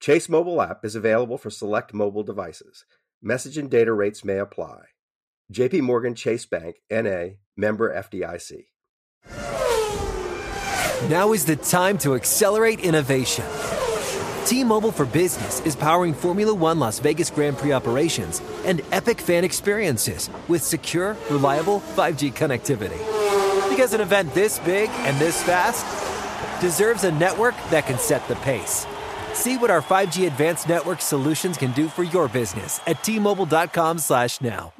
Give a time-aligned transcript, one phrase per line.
[0.00, 2.84] Chase mobile app is available for select mobile devices.
[3.20, 4.82] Message and data rates may apply.
[5.52, 8.66] JP Morgan Chase Bank NA member FDIC.
[11.08, 13.44] Now is the time to accelerate innovation.
[14.46, 19.44] T-Mobile for Business is powering Formula 1 Las Vegas Grand Prix operations and epic fan
[19.44, 22.98] experiences with secure, reliable 5G connectivity.
[23.68, 25.84] Because an event this big and this fast
[26.60, 28.86] deserves a network that can set the pace.
[29.34, 34.40] See what our 5G advanced network solutions can do for your business at T-Mobile.com slash
[34.40, 34.72] now.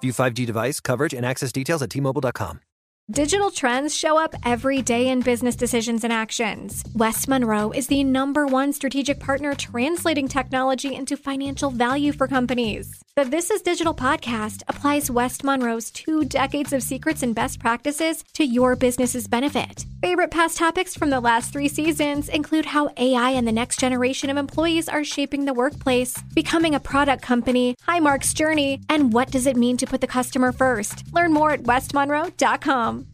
[0.00, 2.60] View 5G device coverage and access details at T-Mobile.com.
[3.08, 6.82] Digital trends show up every day in business decisions and actions.
[6.96, 13.00] West Monroe is the number one strategic partner translating technology into financial value for companies.
[13.16, 18.22] The This is Digital podcast applies West Monroe's two decades of secrets and best practices
[18.34, 19.86] to your business's benefit.
[20.02, 24.28] Favorite past topics from the last three seasons include how AI and the next generation
[24.28, 29.46] of employees are shaping the workplace, becoming a product company, Highmark's journey, and what does
[29.46, 31.10] it mean to put the customer first.
[31.14, 33.06] Learn more at westmonroe.com.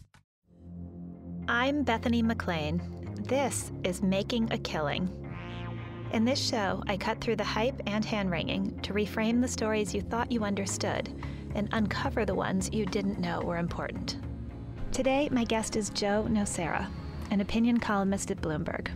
[1.47, 2.83] I'm Bethany McLean.
[3.28, 5.22] This is Making a Killing.
[6.12, 9.94] In this show, I cut through the hype and hand wringing to reframe the stories
[9.94, 11.08] you thought you understood
[11.55, 14.18] and uncover the ones you didn't know were important.
[14.92, 16.86] Today, my guest is Joe Nocera,
[17.30, 18.88] an opinion columnist at Bloomberg.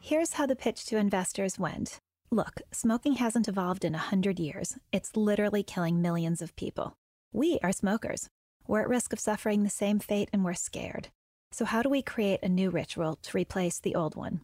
[0.00, 1.98] Here's how the pitch to investors went.
[2.30, 4.76] Look, smoking hasn't evolved in a hundred years.
[4.92, 6.98] It's literally killing millions of people.
[7.32, 8.28] We are smokers.
[8.66, 11.08] We're at risk of suffering the same fate and we're scared.
[11.56, 14.42] So, how do we create a new ritual to replace the old one?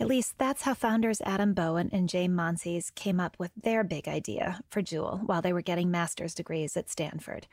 [0.00, 4.08] At least that's how founders Adam Bowen and Jay Monsees came up with their big
[4.08, 7.48] idea for Juul while they were getting master's degrees at Stanford.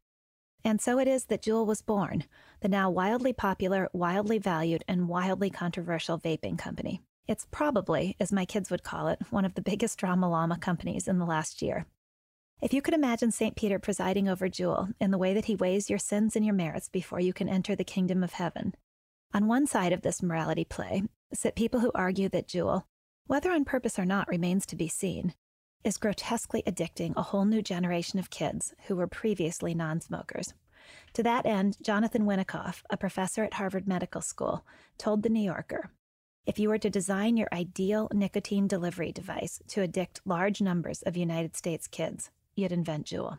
[0.63, 2.23] And so it is that Juul was born,
[2.61, 7.01] the now wildly popular, wildly valued, and wildly controversial vaping company.
[7.27, 11.09] It's probably, as my kids would call it, one of the biggest drama llama companies
[11.09, 11.85] in the last year.
[12.61, 13.57] If you could imagine St.
[13.57, 16.87] Peter presiding over Juul in the way that he weighs your sins and your merits
[16.87, 18.73] before you can enter the kingdom of heaven,
[19.33, 21.03] on one side of this morality play
[21.33, 22.83] sit people who argue that Juul,
[23.27, 25.33] whether on purpose or not remains to be seen,
[25.83, 30.53] is grotesquely addicting a whole new generation of kids who were previously non smokers.
[31.13, 34.65] To that end, Jonathan Winickoff, a professor at Harvard Medical School,
[34.97, 35.91] told The New Yorker
[36.43, 41.15] if you were to design your ideal nicotine delivery device to addict large numbers of
[41.15, 43.37] United States kids, you'd invent Juul.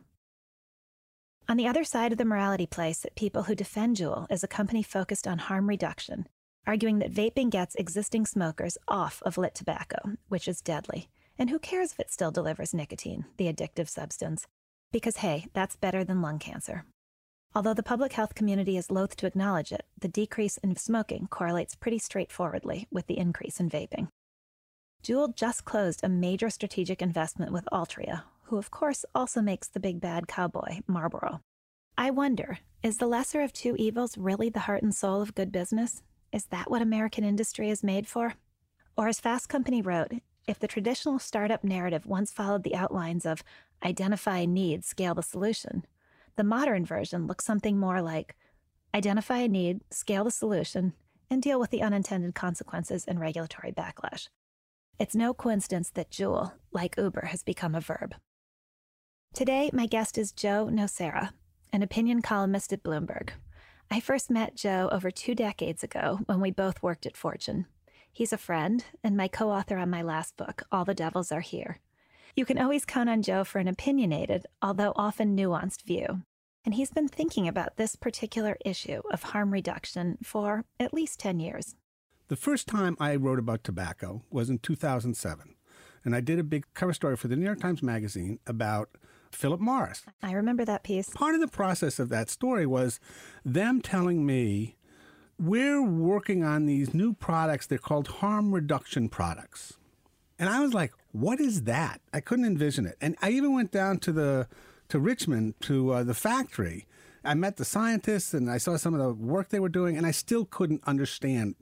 [1.49, 4.49] On the other side of the morality play sit people who defend Juul as a
[4.49, 6.27] company focused on harm reduction,
[6.67, 11.09] arguing that vaping gets existing smokers off of lit tobacco, which is deadly.
[11.39, 14.47] And who cares if it still delivers nicotine, the addictive substance?
[14.93, 16.85] Because, hey, that's better than lung cancer.
[17.55, 21.75] Although the public health community is loath to acknowledge it, the decrease in smoking correlates
[21.75, 24.09] pretty straightforwardly with the increase in vaping.
[25.03, 29.81] Juul just closed a major strategic investment with Altria, who of course also makes the
[29.81, 31.41] big bad cowboy, Marlboro.
[31.97, 35.51] I wonder, is the lesser of two evils really the heart and soul of good
[35.51, 36.03] business?
[36.35, 38.35] Is that what American industry is made for?
[38.95, 40.13] Or as Fast Company wrote,
[40.47, 43.43] if the traditional startup narrative once followed the outlines of
[43.83, 45.87] identify a need, scale the solution,
[46.37, 48.37] the modern version looks something more like
[48.95, 50.93] identify a need, scale the solution,
[51.31, 54.29] and deal with the unintended consequences and regulatory backlash.
[54.99, 58.15] It's no coincidence that Juul, like Uber, has become a verb.
[59.35, 61.31] Today, my guest is Joe Nocera,
[61.73, 63.31] an opinion columnist at Bloomberg.
[63.91, 67.65] I first met Joe over two decades ago when we both worked at Fortune.
[68.13, 71.41] He's a friend and my co author on my last book, All the Devils Are
[71.41, 71.79] Here.
[72.37, 76.21] You can always count on Joe for an opinionated, although often nuanced view.
[76.67, 81.41] And he's been thinking about this particular issue of harm reduction for at least 10
[81.41, 81.75] years.
[82.29, 85.55] The first time I wrote about tobacco was in 2007.
[86.05, 88.91] And I did a big cover story for the New York Times Magazine about
[89.35, 90.05] Philip Morris.
[90.23, 91.11] I remember that piece.
[91.11, 93.01] Part of the process of that story was
[93.45, 94.77] them telling me
[95.39, 97.67] we're working on these new products.
[97.67, 99.75] They're called harm reduction products.
[100.39, 102.01] And I was like, what is that?
[102.13, 102.97] I couldn't envision it.
[103.01, 104.49] And I even went down to the
[104.89, 106.87] to Richmond to uh, the factory.
[107.25, 110.05] I met the scientists and I saw some of the work they were doing, and
[110.07, 111.55] I still couldn't understand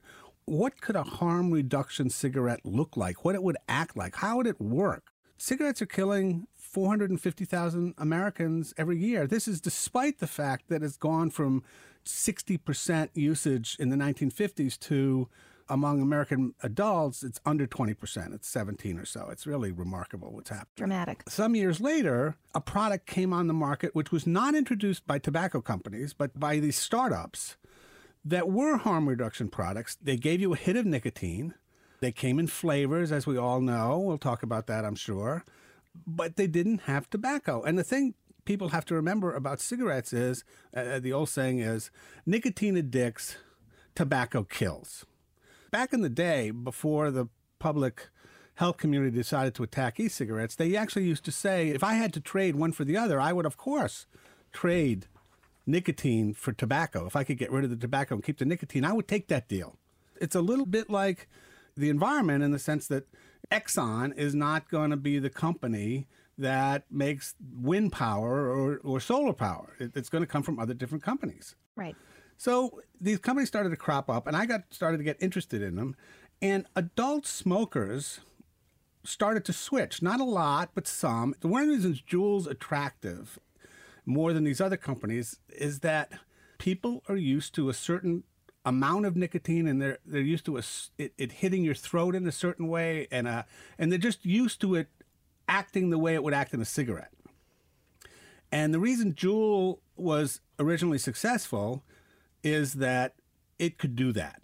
[0.46, 3.24] what could a harm reduction cigarette look like?
[3.24, 4.16] What it would act like?
[4.16, 5.12] How would it work?
[5.38, 9.26] Cigarettes are killing 450,000 Americans every year.
[9.26, 11.62] This is despite the fact that it's gone from
[12.04, 15.28] 60% usage in the 1950s to
[15.68, 18.34] among American adults, it's under 20%.
[18.34, 19.28] It's 17 or so.
[19.30, 20.76] It's really remarkable what's happened.
[20.76, 21.22] Dramatic.
[21.28, 25.60] Some years later, a product came on the market which was not introduced by tobacco
[25.60, 27.56] companies, but by these startups
[28.24, 29.96] that were harm reduction products.
[30.02, 31.54] They gave you a hit of nicotine.
[32.00, 33.98] They came in flavors, as we all know.
[33.98, 35.44] We'll talk about that, I'm sure.
[36.06, 37.62] But they didn't have tobacco.
[37.62, 38.14] And the thing
[38.44, 40.44] people have to remember about cigarettes is
[40.74, 41.90] uh, the old saying is
[42.26, 43.36] nicotine addicts,
[43.94, 45.04] tobacco kills.
[45.70, 47.26] Back in the day, before the
[47.58, 48.08] public
[48.54, 52.12] health community decided to attack e cigarettes, they actually used to say if I had
[52.14, 54.06] to trade one for the other, I would, of course,
[54.52, 55.06] trade
[55.66, 57.06] nicotine for tobacco.
[57.06, 59.28] If I could get rid of the tobacco and keep the nicotine, I would take
[59.28, 59.76] that deal.
[60.20, 61.28] It's a little bit like
[61.76, 63.06] the environment in the sense that
[63.50, 66.06] Exxon is not going to be the company
[66.38, 69.74] that makes wind power or, or solar power.
[69.78, 71.54] It, it's going to come from other different companies.
[71.76, 71.96] Right.
[72.36, 75.76] So these companies started to crop up, and I got started to get interested in
[75.76, 75.94] them.
[76.40, 78.20] And adult smokers
[79.04, 80.00] started to switch.
[80.00, 81.34] Not a lot, but some.
[81.40, 83.38] The One of the reasons Juul's attractive
[84.06, 86.12] more than these other companies is that
[86.58, 88.24] people are used to a certain
[88.64, 90.62] amount of nicotine and they're they're used to a,
[90.98, 93.42] it, it hitting your throat in a certain way and uh
[93.78, 94.88] and they're just used to it
[95.48, 97.12] acting the way it would act in a cigarette.
[98.52, 101.82] And the reason Juul was originally successful
[102.42, 103.14] is that
[103.58, 104.42] it could do that.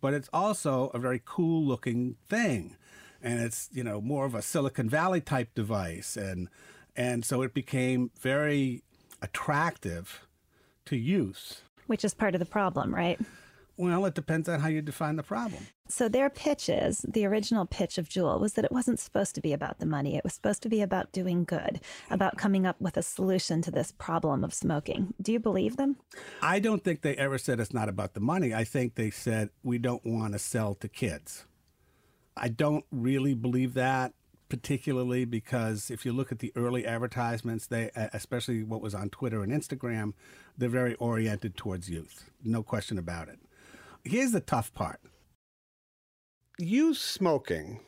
[0.00, 2.76] But it's also a very cool looking thing.
[3.22, 6.48] And it's, you know, more of a Silicon Valley type device and
[6.96, 8.82] and so it became very
[9.22, 10.26] attractive
[10.86, 11.60] to use.
[11.86, 13.20] Which is part of the problem, right?
[13.78, 15.68] Well, it depends on how you define the problem.
[15.88, 19.40] So their pitch is the original pitch of Juul was that it wasn't supposed to
[19.40, 20.16] be about the money.
[20.16, 21.80] It was supposed to be about doing good,
[22.10, 25.14] about coming up with a solution to this problem of smoking.
[25.22, 25.96] Do you believe them?
[26.42, 28.52] I don't think they ever said it's not about the money.
[28.52, 31.46] I think they said we don't want to sell to kids.
[32.36, 34.12] I don't really believe that
[34.48, 39.42] particularly because if you look at the early advertisements, they especially what was on Twitter
[39.42, 40.14] and Instagram,
[40.56, 42.30] they're very oriented towards youth.
[42.42, 43.38] No question about it.
[44.08, 45.00] Here's the tough part.
[46.58, 47.80] Youth smoking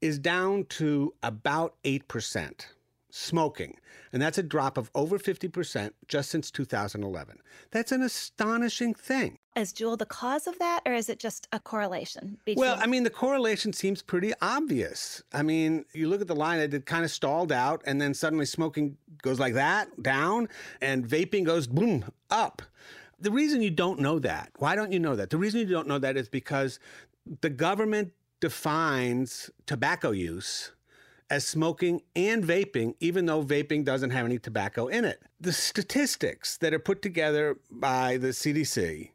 [0.00, 2.66] is down to about 8%
[3.10, 3.78] smoking,
[4.12, 7.38] and that's a drop of over 50% just since 2011.
[7.70, 9.38] That's an astonishing thing.
[9.54, 12.38] Is Juul the cause of that, or is it just a correlation?
[12.44, 12.60] Between...
[12.60, 15.22] Well, I mean, the correlation seems pretty obvious.
[15.32, 18.46] I mean, you look at the line, it kind of stalled out, and then suddenly
[18.46, 20.48] smoking goes like that, down,
[20.82, 22.62] and vaping goes boom, up.
[23.24, 25.30] The reason you don't know that, why don't you know that?
[25.30, 26.78] The reason you don't know that is because
[27.40, 30.72] the government defines tobacco use
[31.30, 35.22] as smoking and vaping, even though vaping doesn't have any tobacco in it.
[35.40, 39.12] The statistics that are put together by the CDC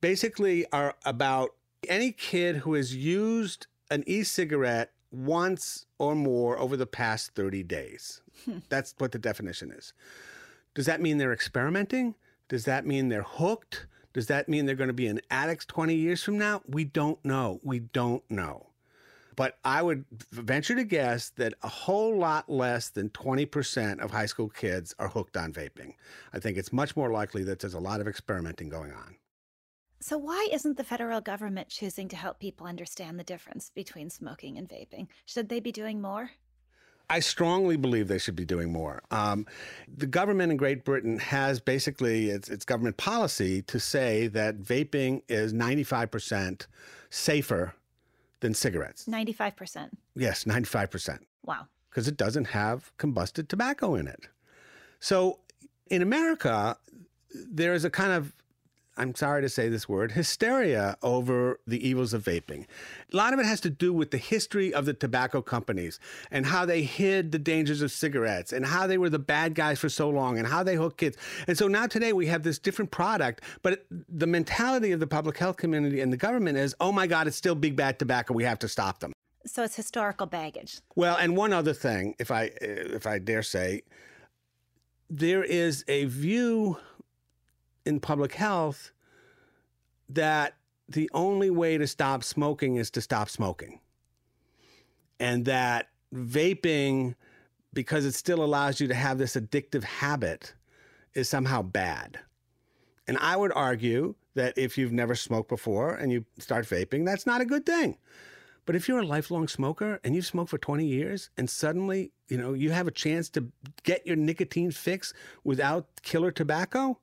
[0.00, 1.50] basically are about
[1.86, 7.62] any kid who has used an e cigarette once or more over the past 30
[7.64, 8.22] days.
[8.70, 9.92] That's what the definition is.
[10.74, 12.14] Does that mean they're experimenting?
[12.50, 13.86] Does that mean they're hooked?
[14.12, 16.62] Does that mean they're going to be an addict 20 years from now?
[16.66, 17.60] We don't know.
[17.62, 18.66] We don't know.
[19.36, 24.26] But I would venture to guess that a whole lot less than 20% of high
[24.26, 25.94] school kids are hooked on vaping.
[26.32, 29.14] I think it's much more likely that there's a lot of experimenting going on.
[30.00, 34.58] So, why isn't the federal government choosing to help people understand the difference between smoking
[34.58, 35.06] and vaping?
[35.24, 36.32] Should they be doing more?
[37.10, 39.02] I strongly believe they should be doing more.
[39.10, 39.44] Um,
[39.94, 45.22] the government in Great Britain has basically its, its government policy to say that vaping
[45.28, 46.66] is 95%
[47.10, 47.74] safer
[48.38, 49.06] than cigarettes.
[49.06, 49.90] 95%.
[50.14, 51.18] Yes, 95%.
[51.44, 51.66] Wow.
[51.90, 54.28] Because it doesn't have combusted tobacco in it.
[55.00, 55.40] So
[55.90, 56.76] in America,
[57.34, 58.32] there is a kind of
[59.00, 62.66] I'm sorry to say this word, hysteria over the evils of vaping.
[63.10, 65.98] A lot of it has to do with the history of the tobacco companies
[66.30, 69.78] and how they hid the dangers of cigarettes and how they were the bad guys
[69.78, 71.16] for so long and how they hook kids.
[71.46, 75.38] And so now today we have this different product, but the mentality of the public
[75.38, 78.34] health community and the government is, oh my God, it's still big bad tobacco.
[78.34, 79.14] We have to stop them.
[79.46, 80.82] So it's historical baggage.
[80.94, 83.80] Well, and one other thing, if I if I dare say,
[85.08, 86.76] there is a view
[87.84, 88.92] in public health
[90.08, 90.54] that
[90.88, 93.80] the only way to stop smoking is to stop smoking.
[95.18, 97.14] And that vaping,
[97.72, 100.54] because it still allows you to have this addictive habit,
[101.14, 102.18] is somehow bad.
[103.06, 107.26] And I would argue that if you've never smoked before and you start vaping, that's
[107.26, 107.98] not a good thing.
[108.66, 112.38] But if you're a lifelong smoker and you've smoked for 20 years and suddenly, you
[112.38, 113.48] know, you have a chance to
[113.82, 116.98] get your nicotine fix without killer tobacco,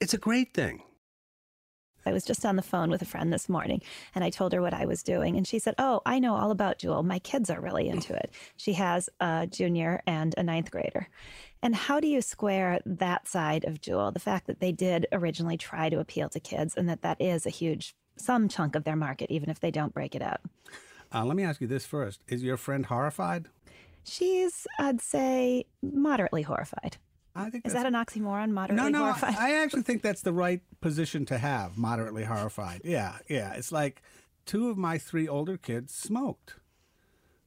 [0.00, 0.82] it's a great thing.
[2.06, 3.82] I was just on the phone with a friend this morning
[4.14, 5.36] and I told her what I was doing.
[5.36, 7.04] And she said, Oh, I know all about Juul.
[7.04, 8.30] My kids are really into it.
[8.56, 11.08] She has a junior and a ninth grader.
[11.62, 15.58] And how do you square that side of Juul, the fact that they did originally
[15.58, 18.96] try to appeal to kids and that that is a huge, some chunk of their
[18.96, 20.40] market, even if they don't break it out.
[21.12, 23.48] Uh, let me ask you this first Is your friend horrified?
[24.04, 26.96] She's, I'd say, moderately horrified.
[27.46, 28.50] I think Is that an oxymoron?
[28.50, 28.92] Moderately horrified?
[28.92, 29.04] no, no.
[29.04, 29.36] horrified.
[29.38, 31.78] I actually think that's the right position to have.
[31.78, 32.82] Moderately horrified.
[32.84, 33.54] Yeah, yeah.
[33.54, 34.02] It's like
[34.46, 36.56] two of my three older kids smoked,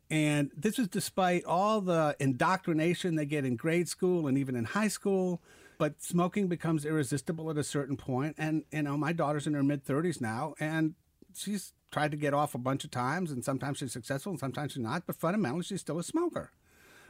[0.09, 4.65] and this was despite all the indoctrination they get in grade school and even in
[4.65, 5.41] high school.
[5.77, 9.63] But smoking becomes irresistible at a certain point, and you know my daughter's in her
[9.63, 10.93] mid thirties now, and
[11.35, 14.73] she's tried to get off a bunch of times, and sometimes she's successful, and sometimes
[14.73, 15.07] she's not.
[15.07, 16.51] But fundamentally, she's still a smoker,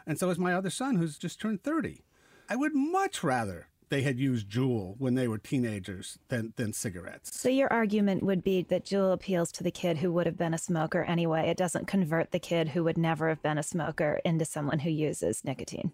[0.07, 2.03] and so is my other son, who's just turned thirty.
[2.49, 7.37] I would much rather they had used Juul when they were teenagers than, than cigarettes.
[7.37, 10.53] So your argument would be that Juul appeals to the kid who would have been
[10.53, 11.49] a smoker anyway.
[11.49, 14.89] It doesn't convert the kid who would never have been a smoker into someone who
[14.89, 15.91] uses nicotine.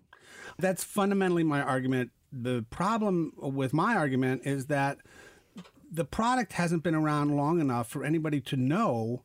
[0.60, 2.12] That's fundamentally my argument.
[2.32, 5.00] The problem with my argument is that
[5.92, 9.24] the product hasn't been around long enough for anybody to know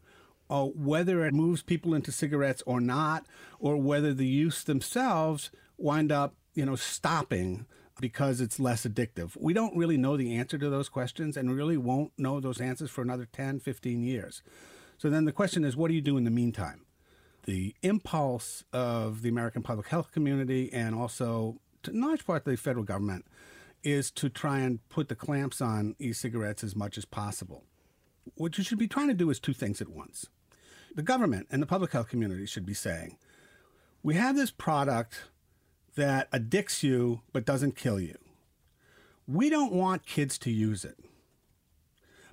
[0.48, 3.26] uh, whether it moves people into cigarettes or not,
[3.58, 7.66] or whether the use themselves wind up, you know, stopping
[8.00, 9.36] because it's less addictive.
[9.38, 12.90] We don't really know the answer to those questions and really won't know those answers
[12.90, 14.42] for another 10, 15 years.
[14.98, 16.84] So then the question is, what do you do in the meantime?
[17.44, 22.56] The impulse of the American public health community and also, to a large part, the
[22.56, 23.26] federal government
[23.82, 27.64] is to try and put the clamps on e cigarettes as much as possible.
[28.36, 30.26] What you should be trying to do is two things at once.
[30.94, 33.18] The government and the public health community should be saying,
[34.04, 35.22] we have this product
[35.94, 38.16] that addicts you but doesn't kill you.
[39.26, 40.96] We don't want kids to use it.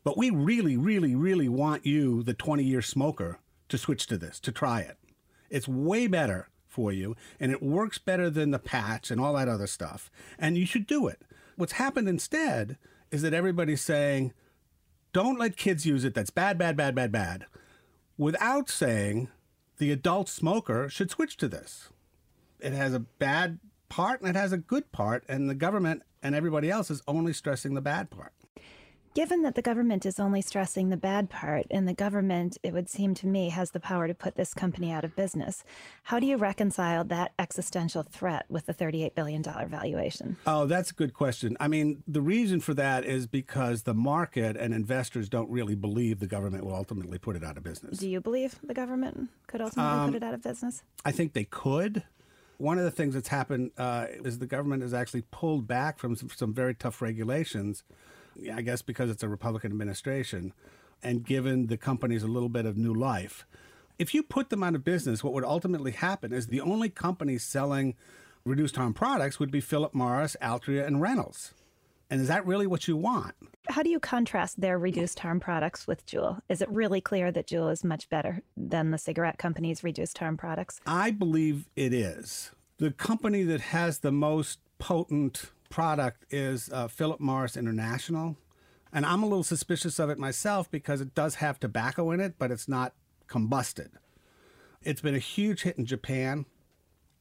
[0.04, 4.40] But we really, really, really want you, the 20 year smoker, to switch to this,
[4.42, 4.98] to try it.
[5.50, 9.50] It's way better for you, and it works better than the patch and all that
[9.50, 10.10] other stuff.
[10.38, 11.22] And you should do it.
[11.56, 12.78] What's happened instead
[13.12, 14.34] is that everybody's saying,
[15.12, 16.14] don't let kids use it.
[16.14, 17.46] That's bad, bad, bad, bad, bad.
[18.18, 19.30] Without saying
[19.78, 21.90] the adult smoker should switch to this.
[22.60, 26.36] It has a bad part and it has a good part, and the government and
[26.36, 28.34] everybody else is only stressing the bad part.
[29.16, 32.88] Given that the government is only stressing the bad part, and the government, it would
[32.88, 35.64] seem to me, has the power to put this company out of business,
[36.04, 40.38] how do you reconcile that existential threat with the $38 billion valuation?
[40.46, 41.58] Oh, that's a good question.
[41.60, 46.20] I mean, the reason for that is because the market and investors don't really believe
[46.20, 47.98] the government will ultimately put it out of business.
[47.98, 50.84] Do you believe the government could ultimately um, put it out of business?
[51.04, 52.04] I think they could.
[52.60, 56.16] One of the things that's happened uh, is the government has actually pulled back from
[56.16, 57.84] some, some very tough regulations.
[58.54, 60.54] I guess because it's a Republican administration,
[61.02, 63.46] and given the companies a little bit of new life.
[63.98, 67.44] If you put them out of business, what would ultimately happen is the only companies
[67.44, 67.96] selling
[68.46, 71.54] reduced harm products would be Philip Morris, Altria, and Reynolds.
[72.10, 73.36] And is that really what you want?
[73.70, 76.42] How do you contrast their reduced harm products with Juul?
[76.50, 80.36] Is it really clear that Juul is much better than the cigarette company's reduced harm
[80.36, 80.82] products?
[80.88, 82.52] I believe it is.
[82.78, 88.38] The company that has the most potent product is uh, Philip Morris International.
[88.92, 92.36] And I'm a little suspicious of it myself because it does have tobacco in it,
[92.40, 92.94] but it's not
[93.28, 93.90] combusted.
[94.82, 96.46] It's been a huge hit in Japan.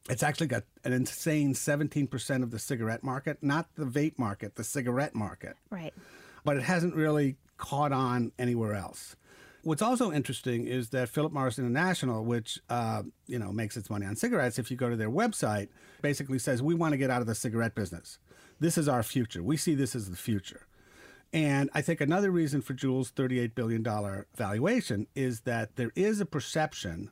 [0.09, 4.63] It's actually got an insane 17% of the cigarette market, not the vape market, the
[4.63, 5.55] cigarette market.
[5.69, 5.93] Right.
[6.43, 9.15] But it hasn't really caught on anywhere else.
[9.63, 14.05] What's also interesting is that Philip Morris International, which uh, you know makes its money
[14.05, 15.67] on cigarettes, if you go to their website,
[16.01, 18.19] basically says we want to get out of the cigarette business.
[18.59, 19.43] This is our future.
[19.43, 20.65] We see this as the future.
[21.31, 23.85] And I think another reason for Juul's $38 billion
[24.35, 27.11] valuation is that there is a perception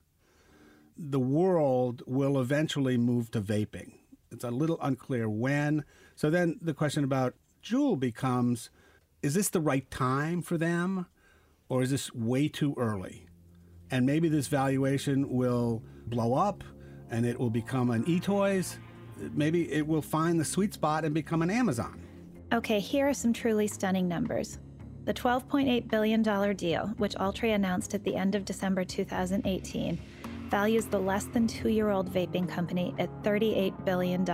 [0.97, 3.93] the world will eventually move to vaping.
[4.31, 5.85] It's a little unclear when.
[6.15, 8.69] So then the question about Juul becomes
[9.21, 11.07] is this the right time for them
[11.69, 13.27] or is this way too early?
[13.89, 16.63] And maybe this valuation will blow up
[17.09, 18.77] and it will become an eToys.
[19.33, 22.01] Maybe it will find the sweet spot and become an Amazon.
[22.53, 24.59] Okay, here are some truly stunning numbers.
[25.05, 26.21] The $12.8 billion
[26.55, 29.97] deal, which Altria announced at the end of December 2018,
[30.47, 34.25] values the less than two year old vaping company at $38 billion.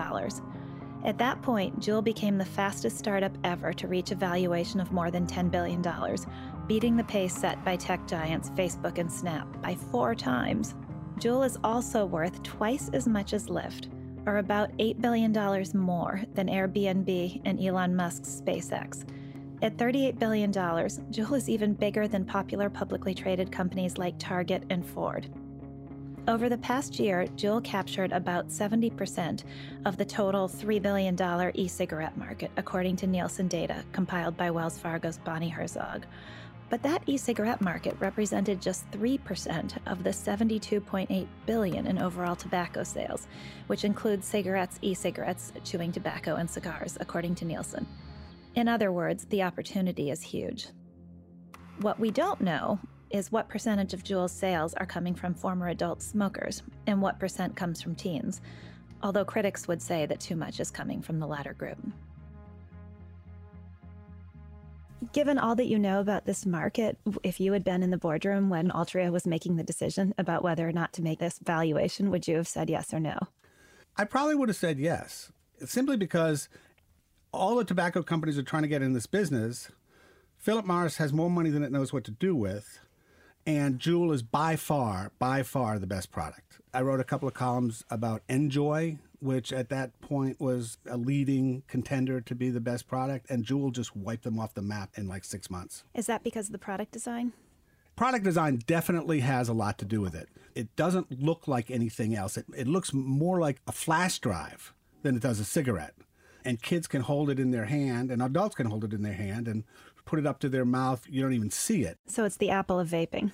[1.05, 5.11] At that point, Juul became the fastest startup ever to reach a valuation of more
[5.11, 5.83] than $10 billion,
[6.65, 10.75] beating the pace set by tech giants Facebook and Snap by four times.
[11.19, 13.87] Juul is also worth twice as much as Lyft,
[14.25, 15.33] or about $8 billion
[15.73, 19.03] more than Airbnb and Elon Musk's SpaceX.
[19.61, 24.85] At $38 billion, Juul is even bigger than popular publicly traded companies like Target and
[24.85, 25.29] Ford.
[26.25, 29.43] Over the past year, Juul captured about 70%
[29.83, 31.17] of the total $3 billion
[31.53, 36.05] e cigarette market, according to Nielsen data compiled by Wells Fargo's Bonnie Herzog.
[36.69, 43.27] But that e-cigarette market represented just 3% of the 72.8 billion in overall tobacco sales,
[43.67, 47.85] which includes cigarettes, e-cigarettes, chewing tobacco, and cigars, according to Nielsen.
[48.55, 50.67] In other words, the opportunity is huge.
[51.81, 52.79] What we don't know
[53.13, 57.55] is what percentage of Juul's sales are coming from former adult smokers and what percent
[57.55, 58.41] comes from teens,
[59.03, 61.77] although critics would say that too much is coming from the latter group.
[65.11, 68.49] Given all that you know about this market, if you had been in the boardroom
[68.49, 72.27] when Altria was making the decision about whether or not to make this valuation, would
[72.27, 73.17] you have said yes or no?
[73.95, 75.31] I probably would have said yes,
[75.65, 76.49] simply because
[77.31, 79.71] all the tobacco companies are trying to get in this business.
[80.37, 82.79] Philip Morris has more money than it knows what to do with.
[83.45, 86.61] And Juul is by far, by far the best product.
[86.73, 91.63] I wrote a couple of columns about NJOY, which at that point was a leading
[91.67, 95.07] contender to be the best product, and Juul just wiped them off the map in
[95.07, 95.83] like six months.
[95.93, 97.33] Is that because of the product design?
[97.95, 100.29] Product design definitely has a lot to do with it.
[100.55, 102.37] It doesn't look like anything else.
[102.37, 104.73] It, it looks more like a flash drive
[105.03, 105.93] than it does a cigarette.
[106.45, 109.13] And kids can hold it in their hand, and adults can hold it in their
[109.13, 109.63] hand and
[110.05, 111.05] put it up to their mouth.
[111.09, 111.97] You don't even see it.
[112.07, 113.31] So it's the apple of vaping.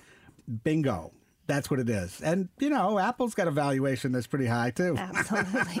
[0.64, 1.12] Bingo.
[1.46, 2.20] That's what it is.
[2.20, 4.94] And, you know, Apple's got a valuation that's pretty high, too.
[4.98, 5.80] Absolutely.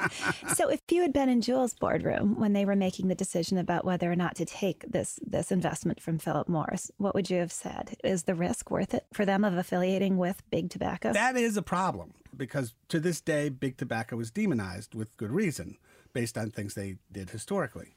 [0.52, 3.84] so if you had been in Juul's boardroom when they were making the decision about
[3.84, 7.52] whether or not to take this, this investment from Philip Morris, what would you have
[7.52, 7.96] said?
[8.02, 11.12] Is the risk worth it for them of affiliating with big tobacco?
[11.12, 15.78] That is a problem because to this day, big tobacco is demonized with good reason
[16.12, 17.94] based on things they did historically.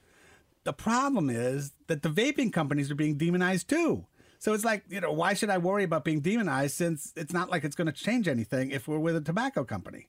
[0.63, 4.06] The problem is that the vaping companies are being demonized too.
[4.39, 7.49] So it's like, you know, why should I worry about being demonized since it's not
[7.49, 10.08] like it's going to change anything if we're with a tobacco company?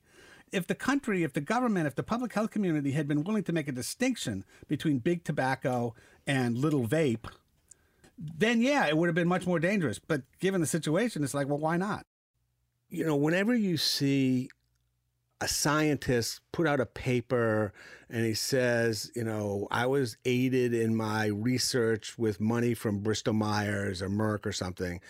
[0.51, 3.53] If the country, if the government, if the public health community had been willing to
[3.53, 5.95] make a distinction between big tobacco
[6.27, 7.29] and little vape,
[8.17, 9.99] then yeah, it would have been much more dangerous.
[9.99, 12.05] But given the situation, it's like, well, why not?
[12.89, 14.49] You know, whenever you see
[15.45, 17.71] a scientist put out a paper
[18.09, 23.33] and he says, you know, I was aided in my research with money from Bristol
[23.33, 25.01] Myers or Merck or something.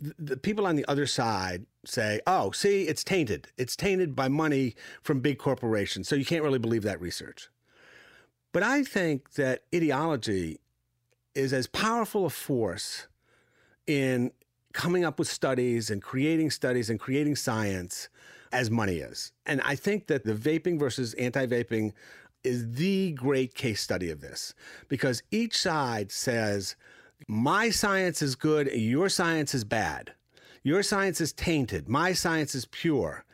[0.00, 3.48] The, people on the other side say, oh, see, it's tainted.
[3.58, 6.08] It's tainted by money from big corporations.
[6.08, 7.50] So you can't really believe that research.
[8.52, 10.60] But I think that ideology
[11.34, 13.08] is as powerful a force
[13.88, 14.30] in
[14.72, 18.08] coming up with studies and creating studies and creating science
[18.52, 19.32] as money is.
[19.46, 21.92] And I think that the vaping versus anti vaping
[22.42, 24.54] is the great case study of this
[24.88, 26.76] because each side says,
[27.28, 30.14] my science is good, your science is bad.
[30.62, 33.24] Your science is tainted, my science is pure.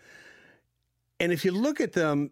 [1.18, 2.31] And if you look at them,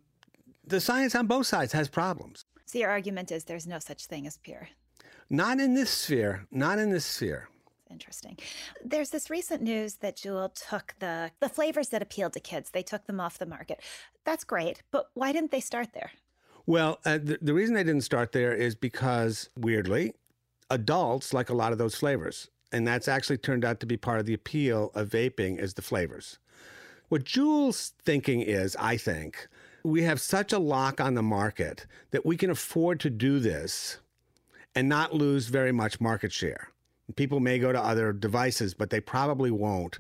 [0.67, 2.45] the science on both sides has problems.
[2.67, 4.69] So your argument is there's no such thing as pure.
[5.31, 7.49] Not in this sphere, not in this sphere
[7.91, 8.39] interesting.
[8.85, 12.71] There's this recent news that Juul took the the flavors that appealed to kids.
[12.71, 13.81] They took them off the market.
[14.25, 16.13] That's great, but why didn't they start there?
[16.67, 20.15] Well, uh, the, the reason they didn't start there is because weirdly,
[20.71, 24.21] adults like a lot of those flavors, and that's actually turned out to be part
[24.21, 26.39] of the appeal of vaping is the flavors.
[27.09, 29.47] What Juul's thinking is, I think,
[29.85, 33.99] we have such a lock on the market that we can afford to do this
[34.75, 36.69] and not lose very much market share.
[37.17, 39.99] People may go to other devices, but they probably won't.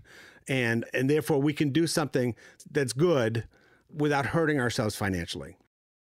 [0.48, 2.34] And and therefore we can do something
[2.70, 3.46] that's good
[3.92, 5.56] without hurting ourselves financially.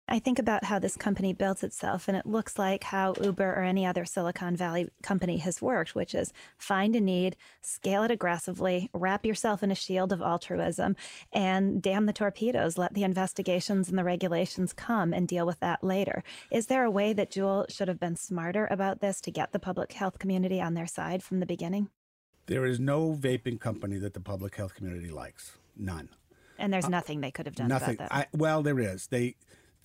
[0.07, 3.63] I think about how this company builds itself, and it looks like how Uber or
[3.63, 8.91] any other Silicon Valley company has worked, which is find a need, scale it aggressively,
[8.93, 10.95] wrap yourself in a shield of altruism,
[11.33, 15.83] and damn the torpedoes, let the investigations and the regulations come and deal with that
[15.83, 16.23] later.
[16.51, 19.59] Is there a way that Juul should have been smarter about this to get the
[19.59, 21.89] public health community on their side from the beginning?
[22.45, 25.57] There is no vaping company that the public health community likes.
[25.75, 26.09] None.
[26.59, 27.95] And there's uh, nothing they could have done nothing.
[27.95, 28.15] about that.
[28.15, 29.07] I, well, there is.
[29.07, 29.35] They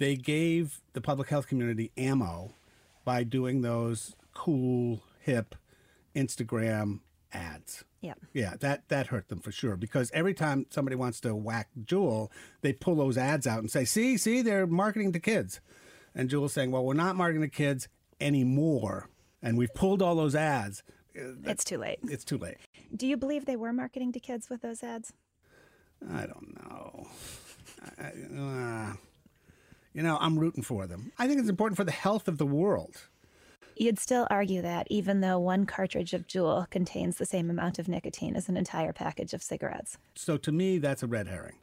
[0.00, 2.52] they gave the public health community ammo
[3.04, 5.54] by doing those cool, hip
[6.16, 7.00] Instagram
[7.32, 7.84] ads.
[8.00, 8.14] Yeah.
[8.32, 12.30] Yeah, that that hurt them for sure because every time somebody wants to whack Juul,
[12.62, 15.60] they pull those ads out and say, "See, see, they're marketing to kids."
[16.14, 17.88] And Juul's saying, well, we're not marketing to kids
[18.20, 19.08] anymore.
[19.42, 20.82] And we've pulled all those ads.
[21.14, 21.98] It's too late.
[22.04, 22.56] It's too late.
[22.94, 25.12] Do you believe they were marketing to kids with those ads?
[26.10, 27.06] I don't know.
[27.98, 28.96] I, uh,
[29.92, 31.12] you know, I'm rooting for them.
[31.18, 32.96] I think it's important for the health of the world.
[33.76, 37.88] You'd still argue that even though one cartridge of Juul contains the same amount of
[37.88, 39.96] nicotine as an entire package of cigarettes.
[40.14, 41.56] So to me, that's a red herring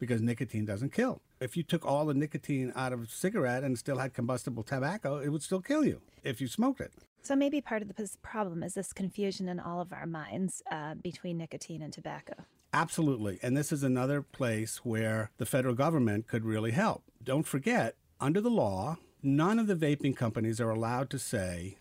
[0.00, 1.22] because nicotine doesn't kill.
[1.40, 5.18] If you took all the nicotine out of a cigarette and still had combustible tobacco,
[5.18, 6.92] it would still kill you if you smoked it.
[7.22, 10.94] So maybe part of the problem is this confusion in all of our minds uh,
[10.94, 12.34] between nicotine and tobacco.
[12.72, 13.38] Absolutely.
[13.42, 17.04] And this is another place where the federal government could really help.
[17.22, 21.78] Don't forget, under the law, none of the vaping companies are allowed to say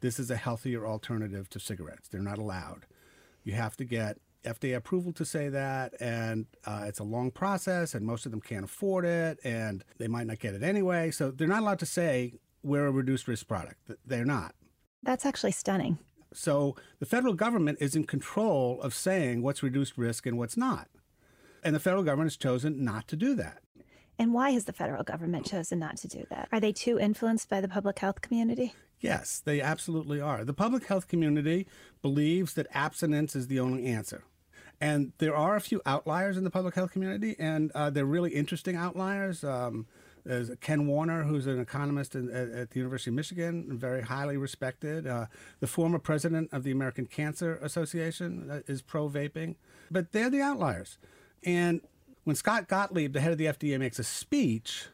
[0.00, 2.08] this is a healthier alternative to cigarettes.
[2.08, 2.86] They're not allowed.
[3.42, 7.94] You have to get FDA approval to say that, and uh, it's a long process,
[7.94, 11.10] and most of them can't afford it, and they might not get it anyway.
[11.10, 13.90] So they're not allowed to say we're a reduced risk product.
[14.04, 14.54] They're not.
[15.02, 15.98] That's actually stunning.
[16.36, 20.88] So the federal government is in control of saying what's reduced risk and what's not.
[21.62, 23.58] And the federal government has chosen not to do that.
[24.18, 26.48] And why has the federal government chosen not to do that?
[26.52, 28.74] Are they too influenced by the public health community?
[29.00, 30.44] Yes, they absolutely are.
[30.44, 31.66] The public health community
[32.00, 34.24] believes that abstinence is the only answer.
[34.80, 38.30] And there are a few outliers in the public health community, and uh, they're really
[38.30, 39.44] interesting outliers.
[39.44, 39.86] Um,
[40.24, 44.36] there's Ken Warner, who's an economist in, at, at, the University of Michigan, very highly
[44.36, 45.06] respected.
[45.06, 45.26] Uh,
[45.60, 49.56] the former president of the American Cancer Association uh, is pro vaping,
[49.90, 50.96] but they're the outliers.
[51.44, 51.82] And
[52.24, 54.86] when Scott Gottlieb, the head of the FDA, makes a speech,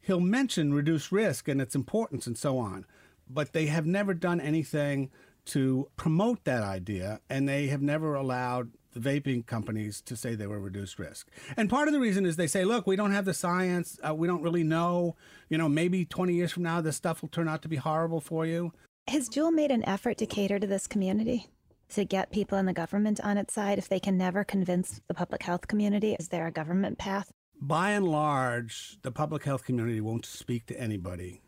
[0.00, 2.86] he'll mention reduced risk and its importance and so on.
[3.28, 5.10] But they have never done anything
[5.46, 10.46] to promote that idea, and they have never allowed the vaping companies to say they
[10.46, 11.28] were reduced risk.
[11.56, 13.98] And part of the reason is they say, look, we don't have the science.
[14.06, 15.16] Uh, we don't really know.
[15.48, 18.20] You know, maybe 20 years from now, this stuff will turn out to be horrible
[18.20, 18.72] for you.
[19.08, 21.48] Has Juul made an effort to cater to this community?
[21.90, 25.14] To get people in the government on its side if they can never convince the
[25.14, 26.16] public health community?
[26.18, 27.30] Is there a government path?
[27.60, 31.42] By and large, the public health community won't speak to anybody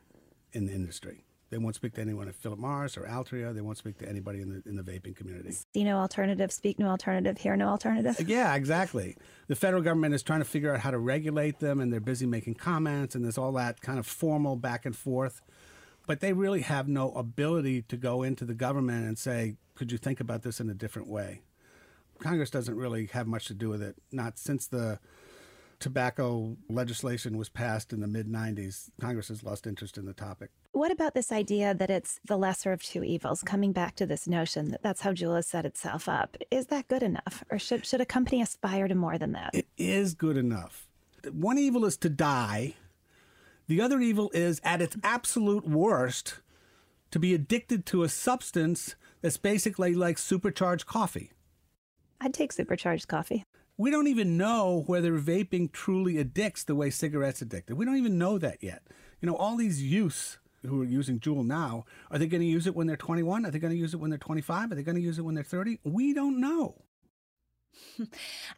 [0.53, 1.26] in the industry.
[1.49, 3.55] They won't speak to anyone at Philip Morris or Altria.
[3.55, 5.53] They won't speak to anybody in the in the vaping community.
[5.53, 8.17] See no alternative, speak no alternative, hear no alternative.
[8.27, 9.17] Yeah, exactly.
[9.47, 12.27] The federal government is trying to figure out how to regulate them, and they're busy
[12.27, 15.41] making comments, and there's all that kind of formal back and forth.
[16.09, 19.99] But they really have no ability to go into the government and say, "Could you
[19.99, 21.43] think about this in a different way?"
[22.19, 23.97] Congress doesn't really have much to do with it.
[24.11, 24.99] Not since the
[25.79, 30.51] tobacco legislation was passed in the mid 90s, Congress has lost interest in the topic.
[30.73, 33.43] What about this idea that it's the lesser of two evils?
[33.43, 36.37] Coming back to this notion that that's how Juul has set itself up.
[36.51, 37.45] Is that good enough?
[37.51, 39.55] Or should, should a company aspire to more than that?
[39.55, 40.87] It is good enough.
[41.31, 42.75] One evil is to die,
[43.69, 46.41] the other evil is, at its absolute worst,
[47.11, 51.33] to be addicted to a substance that's basically like supercharged coffee.
[52.21, 53.45] I'd take supercharged coffee.
[53.79, 57.77] We don't even know whether vaping truly addicts the way cigarettes addicted.
[57.77, 58.83] We don't even know that yet.
[59.21, 62.67] You know, all these youths who are using Juul now, are they going to use
[62.67, 63.45] it when they're 21?
[63.45, 64.73] Are they going to use it when they're 25?
[64.73, 65.81] Are they going to use it when they're 30?
[65.85, 66.85] We don't know.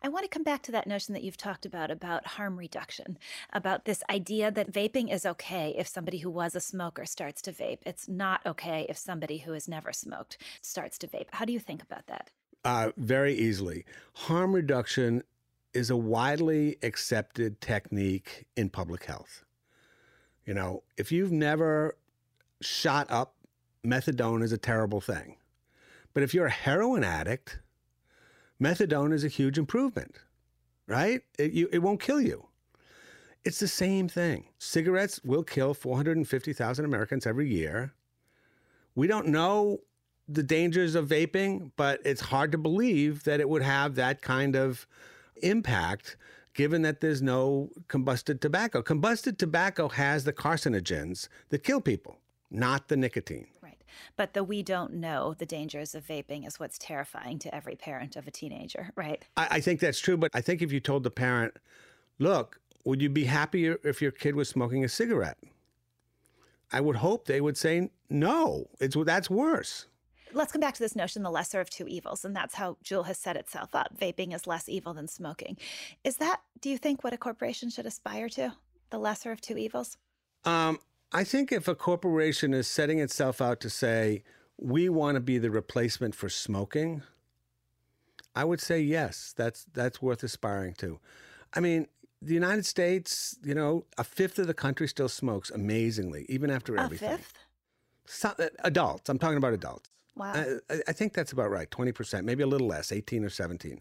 [0.02, 3.18] I want to come back to that notion that you've talked about about harm reduction,
[3.52, 7.52] about this idea that vaping is okay if somebody who was a smoker starts to
[7.52, 7.78] vape.
[7.84, 11.28] It's not okay if somebody who has never smoked starts to vape.
[11.32, 12.30] How do you think about that?
[12.64, 13.84] Uh, very easily.
[14.14, 15.22] Harm reduction
[15.72, 19.44] is a widely accepted technique in public health.
[20.44, 21.96] You know, if you've never
[22.60, 23.34] shot up,
[23.86, 25.36] methadone is a terrible thing.
[26.14, 27.60] But if you're a heroin addict,
[28.60, 30.16] methadone is a huge improvement,
[30.86, 31.22] right?
[31.38, 32.48] It, you, it won't kill you.
[33.44, 34.46] It's the same thing.
[34.58, 37.94] Cigarettes will kill 450,000 Americans every year.
[38.94, 39.78] We don't know
[40.28, 44.54] the dangers of vaping, but it's hard to believe that it would have that kind
[44.54, 44.86] of
[45.42, 46.16] impact
[46.54, 48.82] given that there's no combusted tobacco.
[48.82, 52.18] Combusted tobacco has the carcinogens that kill people,
[52.50, 53.46] not the nicotine.
[53.62, 53.80] Right.
[54.16, 58.16] But the we don't know the dangers of vaping is what's terrifying to every parent
[58.16, 59.24] of a teenager, right?
[59.36, 60.16] I, I think that's true.
[60.16, 61.54] But I think if you told the parent,
[62.18, 65.38] look, would you be happier if your kid was smoking a cigarette?
[66.70, 68.68] I would hope they would say no.
[68.78, 69.86] It's that's worse
[70.32, 73.06] let's come back to this notion the lesser of two evils and that's how Juul
[73.06, 75.56] has set itself up vaping is less evil than smoking
[76.04, 78.54] is that do you think what a corporation should aspire to
[78.90, 79.96] the lesser of two evils
[80.44, 80.78] um,
[81.12, 84.22] i think if a corporation is setting itself out to say
[84.58, 87.02] we want to be the replacement for smoking
[88.34, 90.98] i would say yes that's that's worth aspiring to
[91.54, 91.86] i mean
[92.20, 96.76] the United States, you know, a fifth of the country still smokes amazingly, even after
[96.76, 97.12] everything.
[97.12, 97.34] A fifth?
[98.06, 99.08] So, uh, adults.
[99.08, 99.88] I'm talking about adults.
[100.18, 100.32] Wow.
[100.34, 101.70] I, I- I think that's about right.
[101.70, 103.80] 20%, maybe a little less, 18 or 17.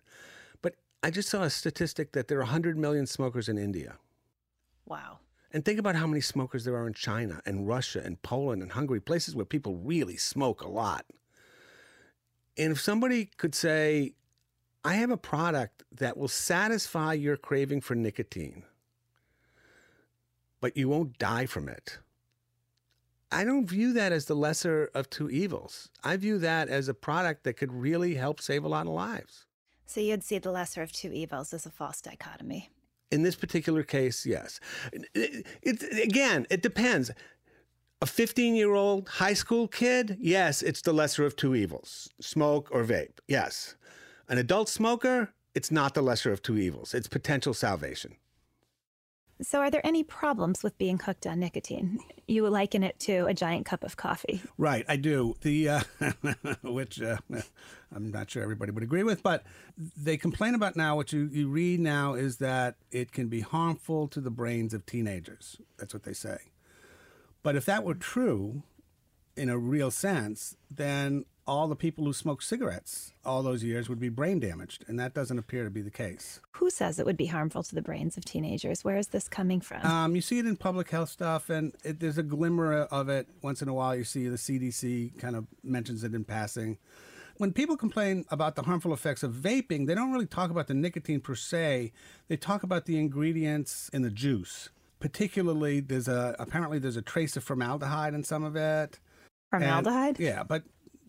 [0.61, 3.95] But I just saw a statistic that there are 100 million smokers in India.
[4.85, 5.19] wow.
[5.53, 8.73] And think about how many smokers there are in China and Russia and Poland and
[8.73, 11.05] Hungary, places where people really smoke a lot.
[12.57, 14.13] And if somebody could say,
[14.83, 18.63] I have a product that will satisfy your craving for nicotine,
[20.59, 21.99] but you won't die from it.
[23.31, 25.89] I don't view that as the lesser of two evils.
[26.03, 29.45] I view that as a product that could really help save a lot of lives.
[29.85, 32.69] So you'd see the lesser of two evils as a false dichotomy.
[33.11, 34.59] In this particular case, yes.
[34.93, 37.11] It, it- again, it depends.
[38.01, 42.69] A 15 year old high school kid, yes, it's the lesser of two evils smoke
[42.71, 43.75] or vape, yes.
[44.29, 48.15] An adult smoker, it's not the lesser of two evils, it's potential salvation.
[49.41, 51.99] So, are there any problems with being hooked on nicotine?
[52.27, 54.41] You liken it to a giant cup of coffee.
[54.57, 55.35] Right, I do.
[55.41, 55.81] The uh,
[56.63, 57.17] which uh,
[57.95, 59.43] I'm not sure everybody would agree with, but
[59.77, 60.95] they complain about now.
[60.95, 64.85] What you, you read now is that it can be harmful to the brains of
[64.85, 65.57] teenagers.
[65.77, 66.37] That's what they say.
[67.43, 68.63] But if that were true,
[69.37, 73.99] in a real sense, then all the people who smoked cigarettes all those years would
[73.99, 76.41] be brain damaged, and that doesn't appear to be the case.
[76.51, 78.83] Who says it would be harmful to the brains of teenagers?
[78.83, 79.85] Where is this coming from?
[79.85, 83.27] Um, you see it in public health stuff, and it, there's a glimmer of it
[83.41, 83.95] once in a while.
[83.95, 86.77] You see the CDC kind of mentions it in passing.
[87.37, 90.73] When people complain about the harmful effects of vaping, they don't really talk about the
[90.73, 91.93] nicotine per se.
[92.27, 94.69] They talk about the ingredients in the juice.
[94.99, 98.99] Particularly, there's a apparently there's a trace of formaldehyde in some of it.
[99.53, 100.19] And- Formaldehyde?
[100.19, 100.63] yeah, but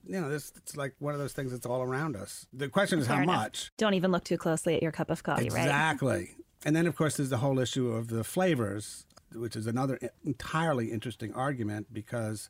[0.09, 2.47] you know, this it's like one of those things that's all around us.
[2.53, 3.37] The question is Fair how enough.
[3.37, 3.73] much.
[3.77, 5.65] Don't even look too closely at your cup of coffee, right?
[5.67, 6.35] Exactly.
[6.65, 10.91] And then, of course, there's the whole issue of the flavors, which is another entirely
[10.91, 12.49] interesting argument because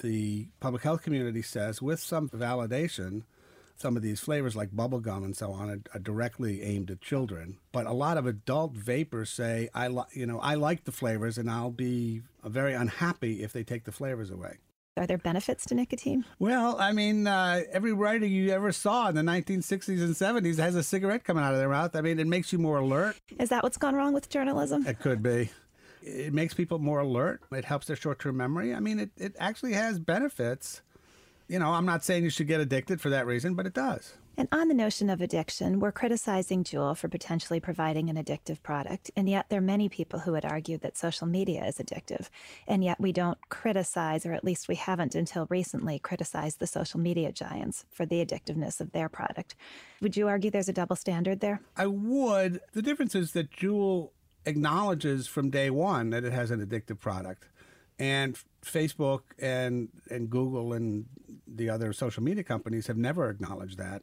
[0.00, 3.22] the public health community says, with some validation,
[3.76, 7.58] some of these flavors like bubblegum and so on are, are directly aimed at children.
[7.72, 11.38] But a lot of adult vapors say, I li- you know, I like the flavors
[11.38, 14.58] and I'll be very unhappy if they take the flavors away.
[14.96, 16.26] Are there benefits to nicotine?
[16.38, 20.74] Well, I mean, uh, every writer you ever saw in the 1960s and 70s has
[20.74, 21.96] a cigarette coming out of their mouth.
[21.96, 23.16] I mean, it makes you more alert.
[23.40, 24.86] Is that what's gone wrong with journalism?
[24.86, 25.50] It could be.
[26.02, 27.40] It makes people more alert.
[27.52, 28.74] It helps their short term memory.
[28.74, 30.82] I mean, it, it actually has benefits.
[31.48, 34.12] You know, I'm not saying you should get addicted for that reason, but it does.
[34.36, 39.10] And on the notion of addiction, we're criticizing Juul for potentially providing an addictive product.
[39.14, 42.28] And yet, there are many people who would argue that social media is addictive.
[42.66, 46.98] And yet, we don't criticize, or at least we haven't until recently, criticized the social
[46.98, 49.54] media giants for the addictiveness of their product.
[50.00, 51.60] Would you argue there's a double standard there?
[51.76, 52.60] I would.
[52.72, 54.10] The difference is that Juul
[54.46, 57.48] acknowledges from day one that it has an addictive product.
[57.98, 61.04] And Facebook and, and Google and
[61.46, 64.02] the other social media companies have never acknowledged that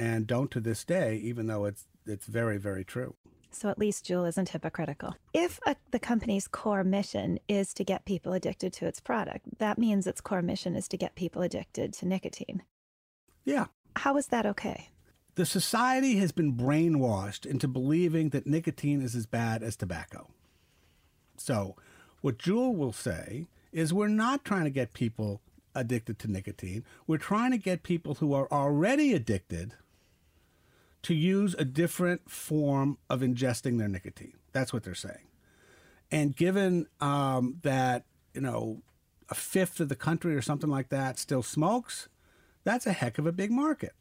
[0.00, 3.14] and don't to this day, even though it's, it's very, very true.
[3.50, 5.14] So at least Juul isn't hypocritical.
[5.34, 9.76] If a, the company's core mission is to get people addicted to its product, that
[9.76, 12.62] means its core mission is to get people addicted to nicotine.
[13.44, 13.66] Yeah.
[13.96, 14.88] How is that okay?
[15.34, 20.30] The society has been brainwashed into believing that nicotine is as bad as tobacco.
[21.36, 21.76] So,
[22.22, 25.42] what Juul will say is we're not trying to get people
[25.74, 26.84] addicted to nicotine.
[27.06, 29.74] We're trying to get people who are already addicted
[31.02, 34.34] to use a different form of ingesting their nicotine.
[34.52, 35.28] That's what they're saying.
[36.10, 38.82] And given um, that, you know,
[39.28, 42.08] a fifth of the country or something like that still smokes,
[42.64, 43.92] that's a heck of a big market.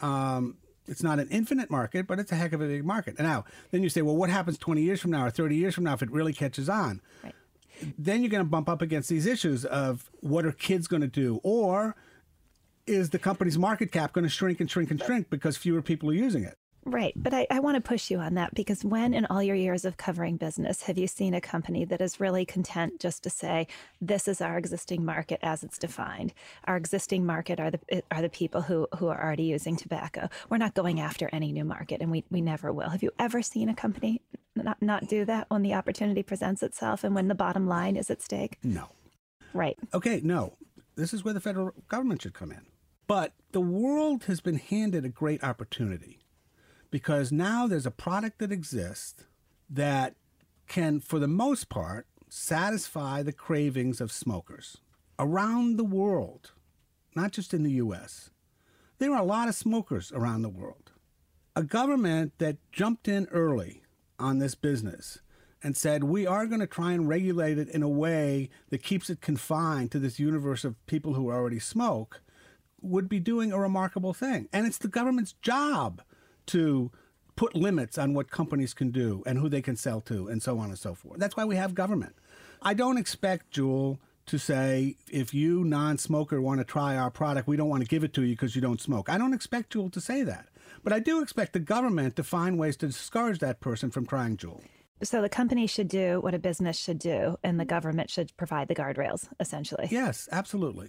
[0.00, 3.16] Um, it's not an infinite market, but it's a heck of a big market.
[3.18, 5.74] And now, then you say, well, what happens 20 years from now or 30 years
[5.74, 7.00] from now if it really catches on?
[7.24, 7.34] Right.
[7.98, 11.08] Then you're going to bump up against these issues of what are kids going to
[11.08, 11.40] do?
[11.42, 11.96] Or
[12.86, 16.10] is the company's market cap going to shrink and shrink and shrink because fewer people
[16.10, 16.56] are using it?
[16.88, 17.14] Right.
[17.16, 19.84] But I, I want to push you on that because when in all your years
[19.84, 23.66] of covering business have you seen a company that is really content just to say,
[24.00, 26.32] this is our existing market as it's defined?
[26.64, 27.80] Our existing market are the
[28.12, 30.28] are the people who, who are already using tobacco.
[30.48, 32.90] We're not going after any new market and we, we never will.
[32.90, 34.22] Have you ever seen a company
[34.54, 38.12] not, not do that when the opportunity presents itself and when the bottom line is
[38.12, 38.58] at stake?
[38.62, 38.90] No.
[39.52, 39.76] Right.
[39.92, 40.52] Okay, no.
[40.94, 42.60] This is where the federal government should come in.
[43.06, 46.20] But the world has been handed a great opportunity
[46.90, 49.24] because now there's a product that exists
[49.70, 50.14] that
[50.68, 54.78] can, for the most part, satisfy the cravings of smokers
[55.18, 56.52] around the world,
[57.14, 58.30] not just in the US.
[58.98, 60.92] There are a lot of smokers around the world.
[61.54, 63.82] A government that jumped in early
[64.18, 65.20] on this business
[65.62, 69.08] and said, we are going to try and regulate it in a way that keeps
[69.08, 72.20] it confined to this universe of people who already smoke,
[72.80, 74.48] would be doing a remarkable thing.
[74.52, 76.02] And it's the government's job
[76.46, 76.90] to
[77.36, 80.58] put limits on what companies can do and who they can sell to and so
[80.58, 81.18] on and so forth.
[81.18, 82.14] That's why we have government.
[82.62, 87.46] I don't expect Juul to say, if you non smoker want to try our product,
[87.46, 89.08] we don't want to give it to you because you don't smoke.
[89.08, 90.48] I don't expect Juul to say that.
[90.82, 94.36] But I do expect the government to find ways to discourage that person from trying
[94.36, 94.62] Juul.
[95.02, 98.68] So the company should do what a business should do, and the government should provide
[98.68, 99.88] the guardrails, essentially.
[99.90, 100.88] Yes, absolutely.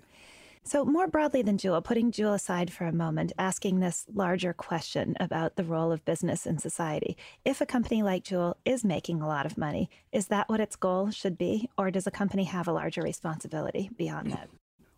[0.63, 5.15] So, more broadly than Juul, putting Juul aside for a moment, asking this larger question
[5.19, 7.17] about the role of business in society.
[7.45, 10.75] If a company like Juul is making a lot of money, is that what its
[10.75, 11.69] goal should be?
[11.77, 14.49] Or does a company have a larger responsibility beyond that?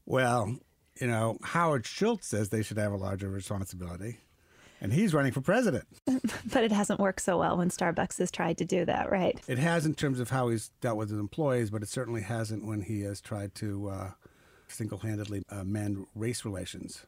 [0.06, 0.58] Well,
[1.00, 4.18] you know, Howard Schultz says they should have a larger responsibility.
[4.82, 5.86] And he's running for president.
[6.06, 9.40] but it hasn't worked so well when Starbucks has tried to do that, right?
[9.48, 12.66] It has in terms of how he's dealt with his employees, but it certainly hasn't
[12.66, 14.12] when he has tried to uh,
[14.72, 17.06] single handedly uh, mend race relations.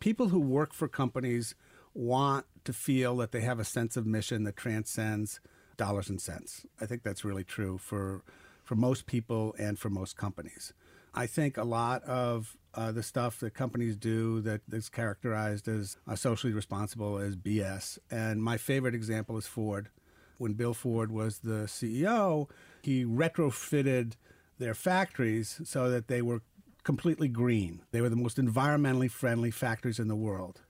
[0.00, 1.54] People who work for companies
[1.94, 5.40] want to feel that they have a sense of mission that transcends
[5.76, 6.66] dollars and cents.
[6.80, 8.22] I think that's really true for,
[8.64, 10.72] for most people and for most companies.
[11.14, 15.98] I think a lot of uh, the stuff that companies do that is characterized as
[16.08, 17.98] uh, socially responsible as BS.
[18.10, 19.90] And my favorite example is Ford.
[20.38, 22.48] When Bill Ford was the CEO,
[22.82, 24.14] he retrofitted
[24.58, 26.42] their factories so that they were
[26.84, 27.82] completely green.
[27.92, 30.62] They were the most environmentally friendly factories in the world.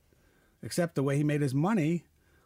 [0.62, 2.04] Except the way he made his money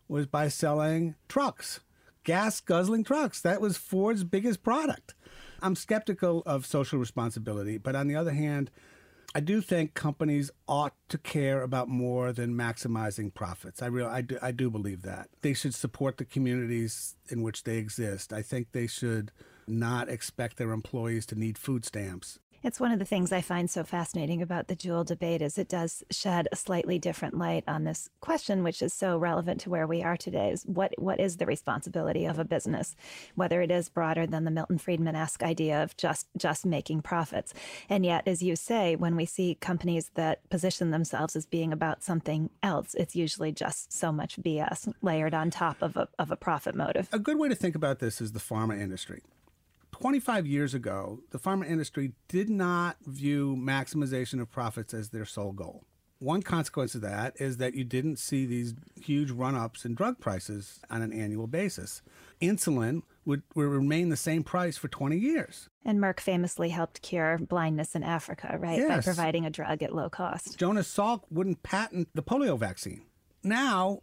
[0.09, 1.81] was by selling trucks,
[2.25, 3.41] gas guzzling trucks.
[3.41, 5.15] That was Ford's biggest product.
[5.61, 8.71] I'm skeptical of social responsibility, but on the other hand,
[9.35, 13.83] I do think companies ought to care about more than maximizing profits.
[13.83, 15.29] I real I do, I do believe that.
[15.43, 18.33] They should support the communities in which they exist.
[18.33, 19.33] I think they should
[19.67, 22.39] not expect their employees to need food stamps.
[22.67, 25.69] It's one of the things I find so fascinating about the Juul debate is it
[25.69, 29.87] does shed a slightly different light on this question, which is so relevant to where
[29.87, 30.51] we are today.
[30.51, 32.97] Is what what is the responsibility of a business,
[33.37, 37.55] whether it is broader than the Milton Friedman-esque idea of just just making profits,
[37.89, 42.03] and yet, as you say, when we see companies that position themselves as being about
[42.03, 46.37] something else, it's usually just so much BS layered on top of a of a
[46.37, 47.09] profit motive.
[47.13, 49.23] A good way to think about this is the pharma industry.
[50.01, 55.53] 25 years ago, the pharma industry did not view maximization of profits as their sole
[55.53, 55.85] goal.
[56.19, 60.19] One consequence of that is that you didn't see these huge run ups in drug
[60.19, 62.03] prices on an annual basis.
[62.43, 65.71] Insulin would, would remain the same price for 20 years.
[65.83, 68.79] And Merck famously helped cure blindness in Africa, right?
[68.79, 68.89] Yes.
[68.89, 70.59] By providing a drug at low cost.
[70.59, 73.07] Jonas Salk wouldn't patent the polio vaccine.
[73.43, 74.01] Now,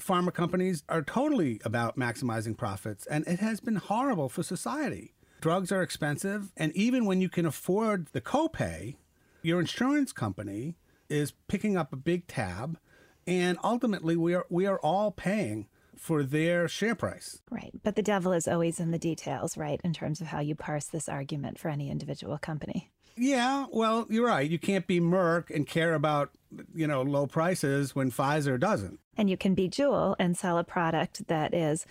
[0.00, 5.14] pharma companies are totally about maximizing profits, and it has been horrible for society.
[5.40, 8.96] Drugs are expensive, and even when you can afford the copay,
[9.42, 10.76] your insurance company
[11.08, 12.78] is picking up a big tab,
[13.26, 17.40] and ultimately we are we are all paying for their share price.
[17.50, 17.72] Right.
[17.82, 20.86] But the devil is always in the details, right, in terms of how you parse
[20.86, 22.90] this argument for any individual company.
[23.16, 24.48] Yeah, well, you're right.
[24.48, 26.30] You can't be Merck and care about,
[26.74, 29.00] you know, low prices when Pfizer doesn't.
[29.16, 31.86] And you can be Juul and sell a product that is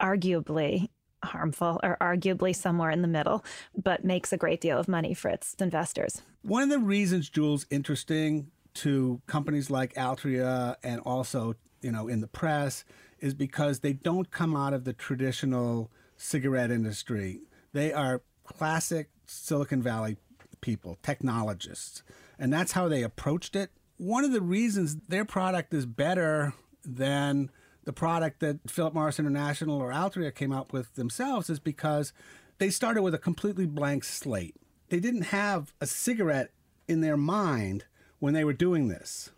[0.00, 0.88] arguably
[1.24, 3.44] harmful or arguably somewhere in the middle,
[3.76, 6.22] but makes a great deal of money for its investors.
[6.42, 12.20] One of the reasons Juul's interesting to companies like Altria and also, you know, in
[12.20, 12.84] the press
[13.20, 17.40] is because they don't come out of the traditional cigarette industry.
[17.72, 20.16] They are classic Silicon Valley
[20.60, 22.02] people, technologists.
[22.38, 23.70] And that's how they approached it.
[23.96, 26.52] One of the reasons their product is better
[26.84, 27.50] than
[27.84, 32.12] the product that Philip Morris International or Altria came out with themselves is because
[32.58, 34.56] they started with a completely blank slate.
[34.88, 36.50] They didn't have a cigarette
[36.88, 37.84] in their mind
[38.18, 39.30] when they were doing this.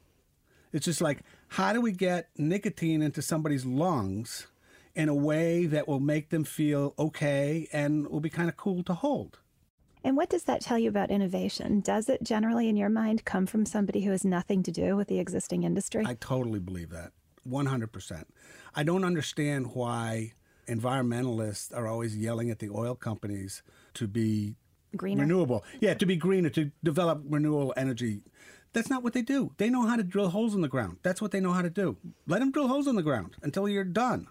[0.72, 4.46] It's just like, how do we get nicotine into somebody's lungs
[4.94, 8.82] in a way that will make them feel okay and will be kind of cool
[8.84, 9.38] to hold?
[10.04, 11.80] And what does that tell you about innovation?
[11.80, 15.08] Does it generally, in your mind, come from somebody who has nothing to do with
[15.08, 16.04] the existing industry?
[16.06, 17.12] I totally believe that.
[17.48, 18.24] 100%.
[18.74, 20.32] I don't understand why
[20.68, 23.62] environmentalists are always yelling at the oil companies
[23.94, 24.56] to be
[24.96, 25.22] Greener.
[25.22, 25.64] renewable.
[25.80, 28.22] Yeah, to be greener, to develop renewable energy.
[28.72, 29.52] That's not what they do.
[29.56, 30.98] They know how to drill holes in the ground.
[31.02, 31.96] That's what they know how to do.
[32.26, 34.28] Let them drill holes in the ground until you're done.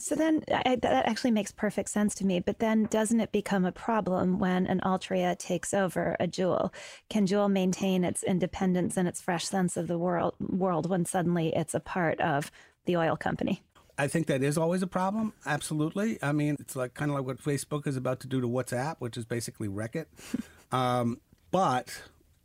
[0.00, 2.40] So then I, that actually makes perfect sense to me.
[2.40, 6.72] But then doesn't it become a problem when an Altria takes over a Juul?
[7.10, 11.52] Can Juul maintain its independence and its fresh sense of the world, world when suddenly
[11.54, 12.50] it's a part of
[12.86, 13.62] the oil company?
[13.98, 15.34] I think that is always a problem.
[15.44, 16.18] Absolutely.
[16.22, 18.96] I mean, it's like kind of like what Facebook is about to do to WhatsApp,
[19.00, 20.08] which is basically wreck it.
[20.72, 21.20] um,
[21.50, 22.02] but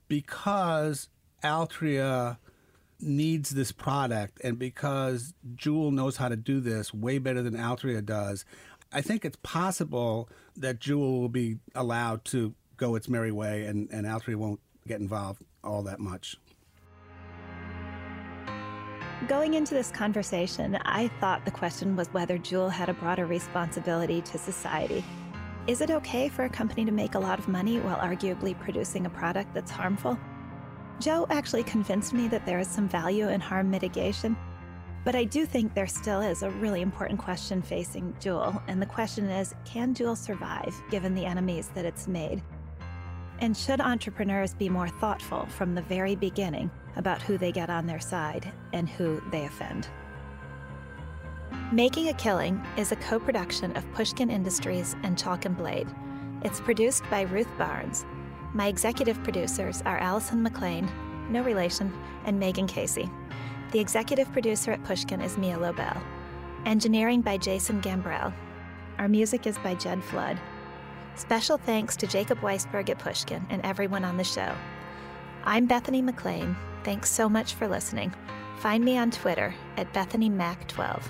[0.10, 1.08] because
[1.42, 2.38] Altria
[3.00, 8.04] needs this product and because Juul knows how to do this way better than Altria
[8.04, 8.46] does,
[8.92, 13.90] I think it's possible that Juul will be allowed to go its merry way and,
[13.92, 16.38] and Altria won't get involved all that much.
[19.28, 24.22] Going into this conversation, I thought the question was whether Juul had a broader responsibility
[24.22, 25.04] to society.
[25.68, 29.08] Is it okay for a company to make a lot of money while arguably producing
[29.08, 30.20] a product that's harmful?
[31.00, 34.38] Joe actually convinced me that there is some value in harm mitigation,
[35.04, 38.88] but I do think there still is a really important question facing Juul, and the
[38.88, 42.42] question is can Juul survive given the enemies that it's made?
[43.40, 47.86] And should entrepreneurs be more thoughtful from the very beginning about who they get on
[47.86, 49.90] their side and who they offend?
[51.72, 55.88] Making a Killing is a co production of Pushkin Industries and Chalk and Blade.
[56.44, 58.06] It's produced by Ruth Barnes.
[58.56, 60.90] My executive producers are Allison McLean,
[61.30, 61.92] no relation,
[62.24, 63.12] and Megan Casey.
[63.72, 66.02] The executive producer at Pushkin is Mia Lobel.
[66.66, 68.34] Engineering by Jason Gambrell.
[68.98, 70.40] Our music is by Jed Flood.
[71.16, 74.56] Special thanks to Jacob Weisberg at Pushkin and everyone on the show.
[75.44, 76.56] I'm Bethany McLean.
[76.86, 78.14] Thanks so much for listening.
[78.60, 81.04] Find me on Twitter at BethanyMac12.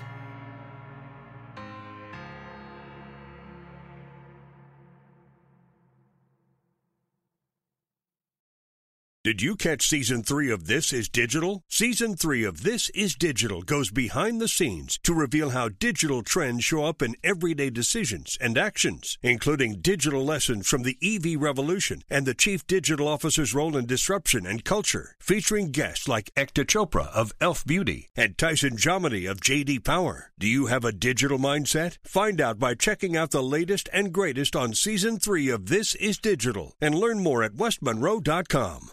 [9.26, 11.64] Did you catch season three of This Is Digital?
[11.68, 16.62] Season three of This Is Digital goes behind the scenes to reveal how digital trends
[16.62, 22.24] show up in everyday decisions and actions, including digital lessons from the EV revolution and
[22.24, 27.32] the chief digital officer's role in disruption and culture, featuring guests like Ekta Chopra of
[27.40, 30.30] Elf Beauty and Tyson Jominy of JD Power.
[30.38, 31.98] Do you have a digital mindset?
[32.04, 36.16] Find out by checking out the latest and greatest on season three of This Is
[36.16, 38.92] Digital and learn more at westmonroe.com.